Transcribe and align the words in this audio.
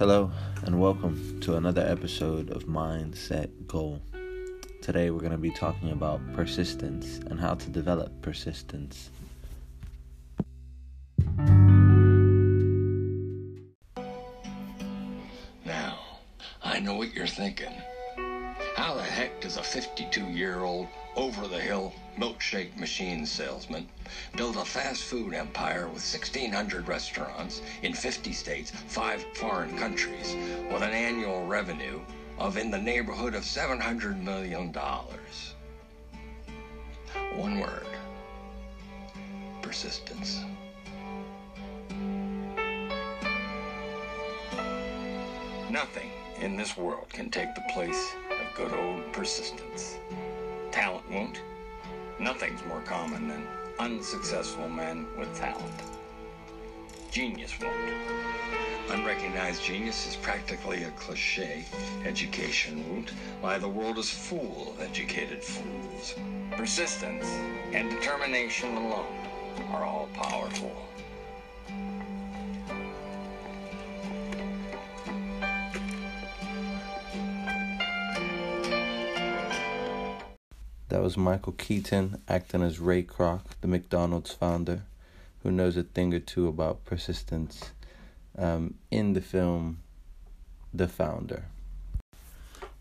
Hello, 0.00 0.32
and 0.64 0.80
welcome 0.80 1.38
to 1.42 1.56
another 1.56 1.82
episode 1.86 2.48
of 2.52 2.64
Mindset 2.64 3.50
Goal. 3.66 4.00
Today, 4.80 5.10
we're 5.10 5.20
going 5.20 5.30
to 5.30 5.36
be 5.36 5.50
talking 5.50 5.90
about 5.90 6.22
persistence 6.32 7.18
and 7.26 7.38
how 7.38 7.52
to 7.56 7.68
develop 7.68 8.10
persistence. 8.22 9.10
Now, 15.66 15.98
I 16.64 16.80
know 16.80 16.94
what 16.94 17.12
you're 17.12 17.26
thinking. 17.26 17.74
How 18.80 18.94
the 18.94 19.02
heck 19.02 19.42
does 19.42 19.58
a 19.58 19.62
52 19.62 20.24
year 20.30 20.64
old 20.64 20.88
over 21.14 21.46
the 21.46 21.60
hill 21.60 21.92
milkshake 22.16 22.74
machine 22.78 23.26
salesman 23.26 23.86
build 24.38 24.56
a 24.56 24.64
fast 24.64 25.02
food 25.04 25.34
empire 25.34 25.86
with 25.86 26.02
1,600 26.02 26.88
restaurants 26.88 27.60
in 27.82 27.92
50 27.92 28.32
states, 28.32 28.70
five 28.70 29.22
foreign 29.34 29.76
countries, 29.76 30.34
with 30.72 30.82
an 30.82 30.92
annual 30.92 31.46
revenue 31.46 32.00
of 32.38 32.56
in 32.56 32.70
the 32.70 32.78
neighborhood 32.78 33.34
of 33.34 33.42
$700 33.42 34.18
million? 34.22 34.72
One 37.34 37.60
word 37.60 37.86
persistence. 39.60 40.42
Nothing 45.68 46.10
in 46.40 46.56
this 46.56 46.78
world 46.78 47.10
can 47.10 47.30
take 47.30 47.54
the 47.54 47.62
place 47.74 48.14
good 48.60 48.78
old 48.78 49.10
persistence. 49.12 49.96
Talent 50.70 51.10
won't. 51.10 51.40
Nothing's 52.18 52.62
more 52.66 52.82
common 52.82 53.26
than 53.26 53.46
unsuccessful 53.78 54.68
men 54.68 55.06
with 55.18 55.34
talent. 55.34 55.82
Genius 57.10 57.58
won't. 57.58 57.94
Unrecognized 58.90 59.62
genius 59.62 60.06
is 60.06 60.16
practically 60.16 60.82
a 60.82 60.90
cliche. 60.90 61.64
Education 62.04 62.84
won't. 62.90 63.10
Why, 63.40 63.56
the 63.56 63.66
world 63.66 63.96
is 63.96 64.10
full 64.10 64.74
of 64.74 64.80
educated 64.82 65.42
fools. 65.42 66.14
Persistence 66.50 67.24
and 67.72 67.88
determination 67.88 68.76
alone 68.76 69.06
are 69.70 69.84
all 69.84 70.10
powerful. 70.12 70.89
That 80.90 81.02
was 81.02 81.16
Michael 81.16 81.52
Keaton 81.52 82.20
acting 82.26 82.62
as 82.62 82.80
Ray 82.80 83.04
Kroc, 83.04 83.42
the 83.60 83.68
McDonald's 83.68 84.32
founder, 84.32 84.82
who 85.44 85.52
knows 85.52 85.76
a 85.76 85.84
thing 85.84 86.12
or 86.12 86.18
two 86.18 86.48
about 86.48 86.84
persistence 86.84 87.70
um, 88.36 88.74
in 88.90 89.12
the 89.12 89.20
film 89.20 89.82
The 90.74 90.88
Founder. 90.88 91.44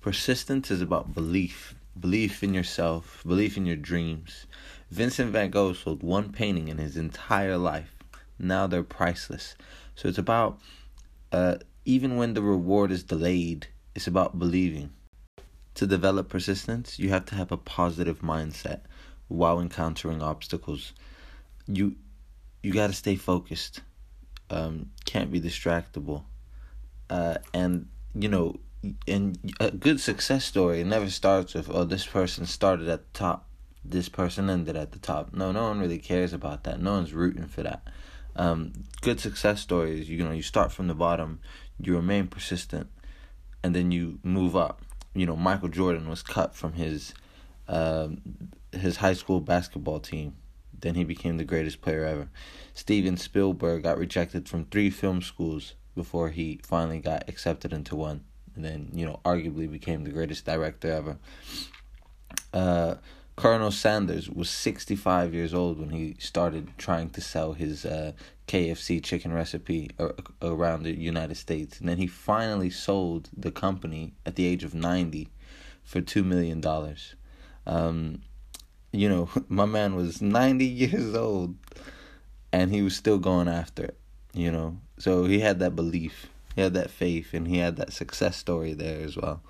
Persistence 0.00 0.70
is 0.70 0.80
about 0.80 1.12
belief, 1.12 1.74
belief 2.00 2.42
in 2.42 2.54
yourself, 2.54 3.22
belief 3.26 3.58
in 3.58 3.66
your 3.66 3.76
dreams. 3.76 4.46
Vincent 4.90 5.30
van 5.32 5.50
Gogh 5.50 5.74
sold 5.74 6.02
one 6.02 6.32
painting 6.32 6.68
in 6.68 6.78
his 6.78 6.96
entire 6.96 7.58
life. 7.58 7.94
Now 8.38 8.66
they're 8.66 8.82
priceless. 8.82 9.54
So 9.96 10.08
it's 10.08 10.16
about, 10.16 10.58
uh, 11.30 11.56
even 11.84 12.16
when 12.16 12.32
the 12.32 12.40
reward 12.40 12.90
is 12.90 13.02
delayed, 13.02 13.66
it's 13.94 14.06
about 14.06 14.38
believing 14.38 14.92
to 15.78 15.86
develop 15.86 16.28
persistence, 16.28 16.98
you 16.98 17.10
have 17.10 17.24
to 17.26 17.36
have 17.36 17.52
a 17.52 17.56
positive 17.56 18.18
mindset 18.18 18.80
while 19.28 19.60
encountering 19.60 20.20
obstacles. 20.20 20.92
You 21.68 21.94
you 22.64 22.72
got 22.72 22.88
to 22.88 22.92
stay 22.92 23.14
focused. 23.14 23.82
Um, 24.50 24.90
can't 25.04 25.30
be 25.30 25.40
distractible. 25.40 26.24
Uh, 27.08 27.36
and 27.54 27.86
you 28.12 28.28
know, 28.28 28.58
and 29.06 29.38
a 29.60 29.70
good 29.70 30.00
success 30.00 30.44
story 30.44 30.82
never 30.82 31.08
starts 31.08 31.54
with 31.54 31.70
oh 31.70 31.84
this 31.84 32.04
person 32.04 32.44
started 32.44 32.88
at 32.88 33.12
the 33.12 33.18
top, 33.18 33.48
this 33.84 34.08
person 34.08 34.50
ended 34.50 34.76
at 34.76 34.90
the 34.90 34.98
top. 34.98 35.32
No, 35.32 35.52
no 35.52 35.68
one 35.68 35.78
really 35.78 36.00
cares 36.00 36.32
about 36.32 36.64
that. 36.64 36.82
No 36.82 36.94
one's 36.94 37.14
rooting 37.14 37.46
for 37.46 37.62
that. 37.62 37.86
Um, 38.34 38.72
good 39.00 39.20
success 39.20 39.60
stories, 39.60 40.08
you 40.08 40.24
know, 40.24 40.32
you 40.32 40.42
start 40.42 40.72
from 40.72 40.88
the 40.88 40.94
bottom, 40.94 41.38
you 41.80 41.94
remain 41.94 42.26
persistent, 42.26 42.88
and 43.62 43.76
then 43.76 43.92
you 43.92 44.18
move 44.24 44.56
up 44.56 44.82
you 45.18 45.26
know 45.26 45.36
Michael 45.36 45.68
Jordan 45.68 46.08
was 46.08 46.22
cut 46.22 46.54
from 46.54 46.74
his 46.74 47.14
uh, 47.66 48.08
his 48.72 48.96
high 48.96 49.14
school 49.14 49.40
basketball 49.40 50.00
team. 50.00 50.34
Then 50.80 50.94
he 50.94 51.04
became 51.04 51.38
the 51.38 51.44
greatest 51.44 51.80
player 51.80 52.04
ever. 52.04 52.28
Steven 52.72 53.16
Spielberg 53.16 53.82
got 53.82 53.98
rejected 53.98 54.48
from 54.48 54.64
three 54.66 54.90
film 54.90 55.22
schools 55.22 55.74
before 55.96 56.30
he 56.30 56.60
finally 56.62 57.00
got 57.00 57.28
accepted 57.28 57.72
into 57.72 57.96
one, 57.96 58.24
and 58.54 58.64
then 58.64 58.90
you 58.92 59.04
know 59.04 59.20
arguably 59.24 59.70
became 59.70 60.04
the 60.04 60.10
greatest 60.10 60.44
director 60.44 60.92
ever. 60.92 61.18
Uh, 62.52 62.94
Colonel 63.36 63.70
Sanders 63.70 64.28
was 64.28 64.50
65 64.50 65.32
years 65.32 65.54
old 65.54 65.78
when 65.78 65.90
he 65.90 66.16
started 66.18 66.70
trying 66.76 67.10
to 67.10 67.20
sell 67.20 67.52
his 67.52 67.86
uh, 67.86 68.12
KFC 68.48 69.02
chicken 69.02 69.32
recipe 69.32 69.90
around 70.42 70.82
the 70.82 70.98
United 70.98 71.36
States. 71.36 71.78
And 71.78 71.88
then 71.88 71.98
he 71.98 72.06
finally 72.06 72.70
sold 72.70 73.28
the 73.36 73.52
company 73.52 74.14
at 74.26 74.34
the 74.34 74.46
age 74.46 74.64
of 74.64 74.74
90 74.74 75.28
for 75.84 76.00
$2 76.00 76.24
million. 76.24 76.64
Um, 77.66 78.22
you 78.90 79.08
know, 79.08 79.28
my 79.48 79.66
man 79.66 79.94
was 79.94 80.20
90 80.20 80.64
years 80.64 81.14
old 81.14 81.54
and 82.52 82.72
he 82.72 82.82
was 82.82 82.96
still 82.96 83.18
going 83.18 83.48
after 83.48 83.84
it, 83.84 83.98
you 84.32 84.50
know. 84.50 84.78
So 84.98 85.24
he 85.24 85.40
had 85.40 85.58
that 85.60 85.76
belief, 85.76 86.26
he 86.56 86.62
had 86.62 86.74
that 86.74 86.90
faith, 86.90 87.34
and 87.34 87.46
he 87.46 87.58
had 87.58 87.76
that 87.76 87.92
success 87.92 88.36
story 88.36 88.72
there 88.72 89.00
as 89.00 89.16
well. 89.16 89.42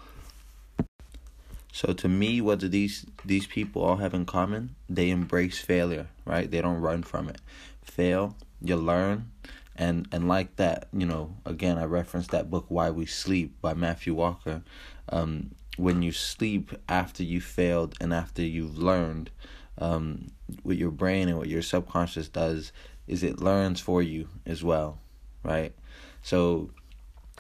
So 1.73 1.93
to 1.93 2.09
me, 2.09 2.41
what 2.41 2.59
do 2.59 2.67
these 2.69 3.07
these 3.25 3.47
people 3.47 3.83
all 3.83 3.97
have 3.97 4.15
in 4.15 4.27
common? 4.27 4.75
They 4.89 5.11
embrace 5.11 5.61
failure, 5.61 6.09
right? 6.25 6.51
They 6.51 6.61
don't 6.61 6.81
run 6.81 7.05
from 7.05 7.29
it. 7.29 7.41
Fail, 7.83 8.37
you 8.61 8.77
learn, 8.77 9.31
and 9.77 10.09
and 10.13 10.29
like 10.29 10.57
that, 10.57 10.89
you 10.93 11.07
know. 11.07 11.37
Again, 11.45 11.79
I 11.79 11.85
referenced 11.85 12.31
that 12.31 12.51
book 12.51 12.67
"Why 12.69 12.91
We 12.91 13.07
Sleep" 13.07 13.61
by 13.61 13.75
Matthew 13.75 14.15
Walker. 14.15 14.63
Um, 15.09 15.53
when 15.77 16.03
you 16.03 16.13
sleep 16.13 16.73
after 16.89 17.23
you 17.23 17.41
failed 17.41 17.95
and 18.01 18.13
after 18.13 18.43
you've 18.43 18.79
learned, 18.79 19.31
um, 19.79 20.29
what 20.63 20.77
your 20.77 20.91
brain 20.91 21.29
and 21.29 21.39
what 21.39 21.49
your 21.49 21.63
subconscious 21.63 22.29
does 22.29 22.73
is 23.07 23.23
it 23.23 23.41
learns 23.41 23.81
for 23.81 24.03
you 24.03 24.29
as 24.45 24.65
well, 24.65 24.99
right? 25.45 25.73
So 26.21 26.71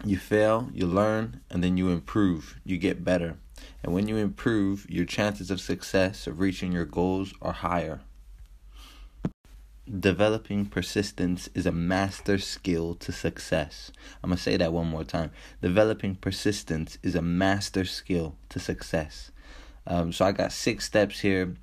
you 0.04 0.16
fail, 0.16 0.70
you 0.72 0.86
learn, 0.86 1.40
and 1.50 1.64
then 1.64 1.76
you 1.76 1.88
improve. 1.88 2.56
You 2.64 2.78
get 2.78 3.04
better 3.04 3.36
and 3.82 3.94
when 3.94 4.08
you 4.08 4.16
improve, 4.16 4.86
your 4.88 5.04
chances 5.04 5.50
of 5.50 5.60
success 5.60 6.26
of 6.26 6.40
reaching 6.40 6.72
your 6.72 6.84
goals 6.84 7.32
are 7.40 7.52
higher. 7.52 8.00
Developing 9.88 10.66
persistence 10.66 11.48
is 11.54 11.64
a 11.64 11.72
master 11.72 12.36
skill 12.36 12.94
to 12.96 13.10
success. 13.10 13.90
I'm 14.22 14.28
going 14.28 14.36
to 14.36 14.42
say 14.42 14.58
that 14.58 14.72
one 14.72 14.86
more 14.86 15.04
time. 15.04 15.30
Developing 15.62 16.16
persistence 16.16 16.98
is 17.02 17.14
a 17.14 17.22
master 17.22 17.86
skill 17.86 18.36
to 18.50 18.58
success. 18.58 19.30
Um, 19.86 20.12
so 20.12 20.26
I 20.26 20.32
got 20.32 20.52
six 20.52 20.84
steps 20.84 21.20
here, 21.20 21.54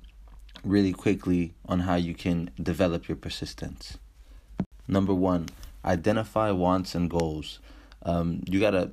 really 0.64 0.92
quickly, 0.92 1.54
on 1.66 1.80
how 1.80 1.94
you 1.94 2.14
can 2.14 2.50
develop 2.60 3.06
your 3.06 3.16
persistence. 3.16 3.96
Number 4.88 5.14
one, 5.14 5.48
identify 5.84 6.50
wants 6.50 6.96
and 6.96 7.08
goals. 7.08 7.60
Um, 8.02 8.42
you 8.48 8.58
got 8.58 8.70
to 8.70 8.90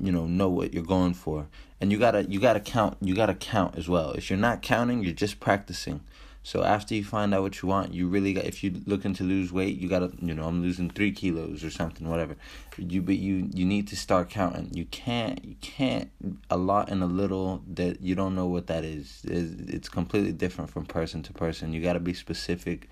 you 0.00 0.10
know 0.10 0.26
know 0.26 0.48
what 0.48 0.74
you're 0.74 0.82
going 0.82 1.14
for 1.14 1.46
and 1.80 1.92
you 1.92 1.98
gotta 2.00 2.24
you 2.24 2.40
gotta 2.40 2.58
count 2.58 2.96
you 3.00 3.14
gotta 3.14 3.32
count 3.32 3.76
as 3.78 3.88
well 3.88 4.10
if 4.10 4.28
you're 4.28 4.36
not 4.36 4.60
counting 4.60 5.04
you're 5.04 5.12
just 5.12 5.38
practicing 5.38 6.00
so 6.44 6.62
after 6.62 6.94
you 6.94 7.02
find 7.02 7.34
out 7.34 7.42
what 7.42 7.60
you 7.60 7.68
want 7.68 7.92
you 7.92 8.06
really 8.06 8.32
got 8.32 8.44
if 8.44 8.62
you're 8.62 8.72
looking 8.86 9.12
to 9.12 9.24
lose 9.24 9.52
weight 9.52 9.76
you 9.76 9.88
gotta 9.88 10.12
you 10.20 10.32
know 10.32 10.46
i'm 10.46 10.62
losing 10.62 10.88
three 10.88 11.10
kilos 11.10 11.64
or 11.64 11.70
something 11.70 12.04
whatever. 12.14 12.36
You 12.78 13.02
but 13.02 13.16
you 13.16 13.48
you 13.52 13.64
need 13.64 13.88
to 13.88 13.96
start 13.96 14.30
counting. 14.30 14.70
You 14.72 14.84
can't 14.86 15.44
you 15.44 15.56
can't 15.60 16.10
a 16.50 16.56
lot 16.56 16.90
and 16.90 17.02
a 17.02 17.06
little 17.06 17.62
that 17.74 18.00
you 18.00 18.14
don't 18.14 18.34
know 18.34 18.46
what 18.46 18.68
that 18.68 18.84
is. 18.84 19.22
It's, 19.24 19.74
it's 19.74 19.88
completely 19.88 20.32
different 20.32 20.70
from 20.70 20.86
person 20.86 21.22
to 21.24 21.32
person. 21.32 21.72
You 21.72 21.82
gotta 21.82 22.00
be 22.00 22.14
specific 22.14 22.88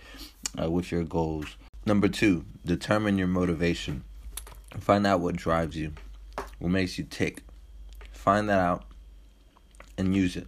uh, 0.60 0.70
with 0.70 0.90
your 0.90 1.04
goals. 1.04 1.56
Number 1.86 2.08
two 2.08 2.44
determine 2.64 3.18
your 3.18 3.28
motivation. 3.28 4.04
Find 4.78 5.06
out 5.06 5.20
what 5.20 5.36
drives 5.36 5.76
you 5.76 5.92
what 6.58 6.70
makes 6.70 6.98
you 6.98 7.04
tick. 7.04 7.42
Find 8.12 8.48
that 8.48 8.58
out 8.58 8.84
and 9.98 10.14
use 10.14 10.36
it. 10.36 10.46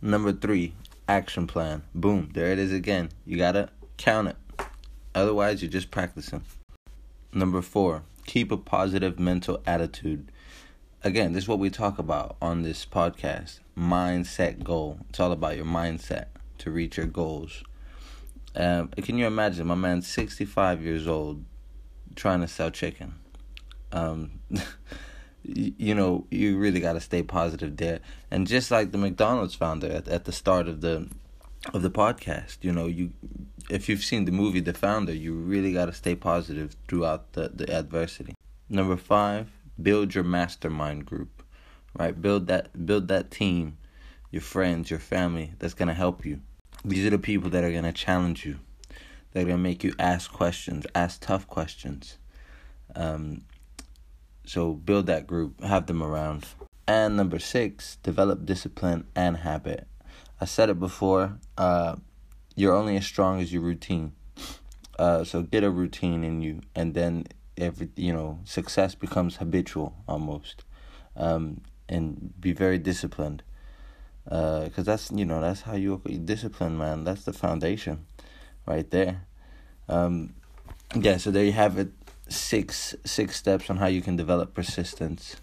Number 0.00 0.32
three, 0.32 0.74
action 1.12 1.46
plan. 1.46 1.82
Boom, 1.94 2.30
there 2.32 2.50
it 2.52 2.58
is 2.58 2.72
again. 2.72 3.10
You 3.26 3.36
gotta 3.36 3.68
count 3.98 4.28
it. 4.28 4.36
Otherwise, 5.14 5.60
you're 5.60 5.70
just 5.70 5.90
practicing. 5.90 6.42
Number 7.34 7.60
four, 7.60 8.04
keep 8.24 8.50
a 8.50 8.56
positive 8.56 9.20
mental 9.20 9.62
attitude. 9.66 10.32
Again, 11.04 11.34
this 11.34 11.44
is 11.44 11.48
what 11.48 11.58
we 11.58 11.68
talk 11.68 11.98
about 11.98 12.36
on 12.40 12.62
this 12.62 12.86
podcast 12.86 13.60
mindset 13.76 14.64
goal. 14.64 15.00
It's 15.10 15.20
all 15.20 15.32
about 15.32 15.56
your 15.56 15.66
mindset 15.66 16.26
to 16.58 16.70
reach 16.70 16.96
your 16.96 17.06
goals. 17.06 17.62
Um, 18.56 18.88
can 18.88 19.18
you 19.18 19.26
imagine 19.26 19.66
my 19.66 19.74
man, 19.74 20.00
65 20.00 20.82
years 20.82 21.06
old, 21.06 21.44
trying 22.14 22.40
to 22.40 22.48
sell 22.48 22.70
chicken? 22.70 23.16
Um, 23.92 24.40
you 25.44 25.94
know, 25.94 26.26
you 26.30 26.56
really 26.56 26.80
got 26.80 26.94
to 26.94 27.00
stay 27.00 27.22
positive 27.22 27.76
there. 27.76 28.00
And 28.30 28.46
just 28.46 28.70
like 28.70 28.92
the 28.92 28.98
McDonald's 28.98 29.54
founder 29.54 29.90
at, 29.90 30.08
at 30.08 30.24
the 30.24 30.32
start 30.32 30.68
of 30.68 30.80
the 30.80 31.08
of 31.72 31.82
the 31.82 31.90
podcast, 31.90 32.58
you 32.62 32.72
know, 32.72 32.86
you 32.86 33.12
if 33.70 33.88
you've 33.88 34.02
seen 34.02 34.24
the 34.24 34.32
movie 34.32 34.60
The 34.60 34.72
Founder, 34.72 35.14
you 35.14 35.34
really 35.34 35.72
got 35.72 35.86
to 35.86 35.92
stay 35.92 36.14
positive 36.14 36.76
throughout 36.88 37.32
the, 37.32 37.50
the 37.54 37.72
adversity. 37.72 38.34
Number 38.68 38.96
5, 38.96 39.50
build 39.80 40.14
your 40.14 40.24
mastermind 40.24 41.06
group. 41.06 41.42
Right? 41.96 42.20
Build 42.20 42.46
that 42.46 42.86
build 42.86 43.08
that 43.08 43.30
team, 43.30 43.76
your 44.30 44.42
friends, 44.42 44.90
your 44.90 44.98
family 44.98 45.52
that's 45.58 45.74
going 45.74 45.88
to 45.88 45.94
help 45.94 46.24
you. 46.24 46.40
These 46.84 47.06
are 47.06 47.10
the 47.10 47.18
people 47.18 47.50
that 47.50 47.64
are 47.64 47.70
going 47.70 47.84
to 47.84 47.92
challenge 47.92 48.46
you. 48.46 48.58
They're 49.32 49.44
going 49.44 49.56
to 49.56 49.62
make 49.62 49.84
you 49.84 49.94
ask 49.98 50.32
questions, 50.32 50.86
ask 50.94 51.20
tough 51.20 51.46
questions. 51.46 52.18
Um, 52.94 53.42
so 54.44 54.74
build 54.74 55.06
that 55.06 55.26
group, 55.26 55.62
have 55.62 55.86
them 55.86 56.02
around. 56.02 56.46
And 56.86 57.16
number 57.16 57.38
six, 57.38 57.96
develop 58.02 58.44
discipline 58.44 59.06
and 59.14 59.38
habit. 59.38 59.86
I 60.40 60.44
said 60.44 60.68
it 60.68 60.80
before. 60.80 61.38
Uh, 61.56 61.96
you're 62.56 62.74
only 62.74 62.96
as 62.96 63.06
strong 63.06 63.40
as 63.40 63.52
your 63.52 63.62
routine. 63.62 64.12
Uh, 64.98 65.24
so 65.24 65.42
get 65.42 65.64
a 65.64 65.70
routine 65.70 66.24
in 66.24 66.42
you, 66.42 66.60
and 66.74 66.94
then 66.94 67.26
every 67.56 67.88
you 67.96 68.12
know 68.12 68.40
success 68.44 68.94
becomes 68.94 69.36
habitual 69.36 69.94
almost. 70.08 70.64
Um, 71.16 71.62
and 71.88 72.32
be 72.40 72.52
very 72.52 72.78
disciplined. 72.78 73.42
Uh, 74.30 74.68
cause 74.74 74.84
that's 74.84 75.10
you 75.10 75.24
know 75.24 75.40
that's 75.40 75.62
how 75.62 75.74
you 75.74 76.00
discipline, 76.24 76.76
man. 76.76 77.04
That's 77.04 77.24
the 77.24 77.32
foundation, 77.32 78.06
right 78.66 78.88
there. 78.90 79.26
Um, 79.88 80.34
yeah. 80.94 81.16
So 81.16 81.30
there 81.30 81.44
you 81.44 81.52
have 81.52 81.78
it 81.78 81.92
six 82.32 82.94
six 83.04 83.36
steps 83.36 83.70
on 83.70 83.76
how 83.76 83.86
you 83.86 84.02
can 84.02 84.16
develop 84.16 84.54
persistence. 84.54 85.36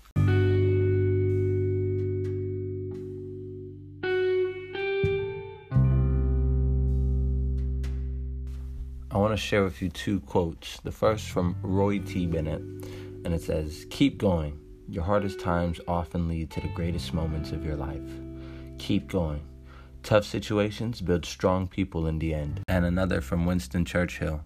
I 9.12 9.18
want 9.18 9.34
to 9.34 9.38
share 9.38 9.64
with 9.64 9.82
you 9.82 9.90
two 9.90 10.20
quotes. 10.22 10.80
The 10.82 10.92
first 10.92 11.30
from 11.30 11.56
Roy 11.64 12.00
T. 12.00 12.28
Bennett, 12.28 12.62
and 12.62 13.34
it 13.34 13.42
says, 13.42 13.86
Keep 13.90 14.20
going. 14.20 14.60
Your 14.88 15.04
hardest 15.04 15.40
times 15.40 15.80
often 15.88 16.28
lead 16.28 16.50
to 16.52 16.62
the 16.62 16.68
greatest 16.70 17.14
moments 17.14 17.52
of 17.52 17.66
your 17.66 17.76
life. 17.76 18.10
Keep 18.78 19.10
going. 19.12 19.42
Tough 20.04 20.26
situations 20.26 21.02
build 21.02 21.26
strong 21.26 21.68
people 21.68 22.08
in 22.08 22.20
the 22.20 22.34
end. 22.34 22.62
And 22.68 22.86
another 22.86 23.22
from 23.22 23.46
Winston 23.46 23.84
Churchill 23.84 24.46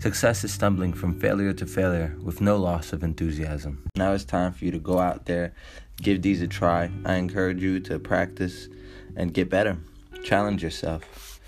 Success 0.00 0.44
is 0.44 0.54
stumbling 0.54 0.92
from 0.92 1.18
failure 1.18 1.52
to 1.52 1.66
failure 1.66 2.16
with 2.22 2.40
no 2.40 2.56
loss 2.56 2.92
of 2.92 3.02
enthusiasm. 3.02 3.84
Now 3.96 4.12
it's 4.12 4.24
time 4.24 4.52
for 4.52 4.64
you 4.64 4.70
to 4.70 4.78
go 4.78 5.00
out 5.00 5.26
there, 5.26 5.54
give 5.96 6.22
these 6.22 6.40
a 6.40 6.46
try. 6.46 6.88
I 7.04 7.14
encourage 7.14 7.60
you 7.60 7.80
to 7.80 7.98
practice 7.98 8.68
and 9.16 9.34
get 9.34 9.50
better. 9.50 9.76
Challenge 10.22 10.62
yourself. 10.62 11.40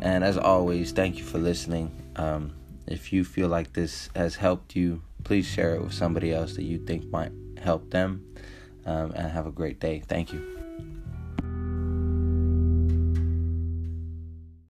And 0.00 0.24
as 0.24 0.38
always, 0.38 0.92
thank 0.92 1.18
you 1.18 1.24
for 1.24 1.36
listening. 1.36 1.90
Um, 2.16 2.54
if 2.86 3.12
you 3.12 3.22
feel 3.22 3.48
like 3.48 3.74
this 3.74 4.08
has 4.16 4.34
helped 4.34 4.74
you, 4.74 5.02
please 5.24 5.46
share 5.46 5.74
it 5.74 5.82
with 5.82 5.92
somebody 5.92 6.32
else 6.32 6.56
that 6.56 6.64
you 6.64 6.78
think 6.78 7.04
might 7.10 7.32
help 7.62 7.90
them. 7.90 8.24
Um, 8.86 9.12
and 9.12 9.30
have 9.30 9.46
a 9.46 9.52
great 9.52 9.78
day. 9.78 10.02
Thank 10.08 10.32
you. 10.32 10.59